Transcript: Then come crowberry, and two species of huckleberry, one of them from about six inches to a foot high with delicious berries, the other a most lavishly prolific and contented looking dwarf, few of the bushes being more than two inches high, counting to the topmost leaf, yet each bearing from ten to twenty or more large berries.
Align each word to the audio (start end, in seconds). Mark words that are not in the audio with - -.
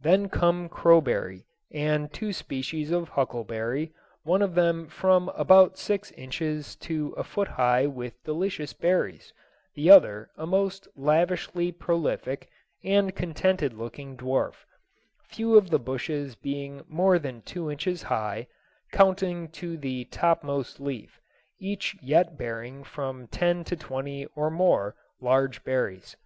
Then 0.00 0.28
come 0.28 0.68
crowberry, 0.68 1.44
and 1.70 2.12
two 2.12 2.32
species 2.32 2.90
of 2.90 3.10
huckleberry, 3.10 3.92
one 4.24 4.42
of 4.42 4.56
them 4.56 4.88
from 4.88 5.28
about 5.28 5.78
six 5.78 6.10
inches 6.18 6.74
to 6.82 7.14
a 7.16 7.22
foot 7.22 7.46
high 7.46 7.86
with 7.86 8.20
delicious 8.24 8.72
berries, 8.72 9.32
the 9.76 9.88
other 9.88 10.28
a 10.36 10.44
most 10.44 10.88
lavishly 10.96 11.70
prolific 11.70 12.50
and 12.82 13.14
contented 13.14 13.72
looking 13.72 14.16
dwarf, 14.16 14.64
few 15.22 15.56
of 15.56 15.70
the 15.70 15.78
bushes 15.78 16.34
being 16.34 16.82
more 16.88 17.20
than 17.20 17.40
two 17.42 17.70
inches 17.70 18.02
high, 18.02 18.48
counting 18.90 19.46
to 19.50 19.76
the 19.76 20.04
topmost 20.06 20.80
leaf, 20.80 21.20
yet 21.60 21.70
each 21.94 21.96
bearing 22.36 22.82
from 22.82 23.28
ten 23.28 23.62
to 23.62 23.76
twenty 23.76 24.26
or 24.34 24.50
more 24.50 24.96
large 25.20 25.62
berries. 25.62 26.16